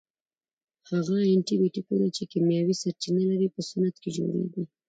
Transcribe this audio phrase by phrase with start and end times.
[0.89, 4.63] هغه انټي بیوټیکونه چې کیمیاوي سرچینه لري په صنعت کې جوړیږي.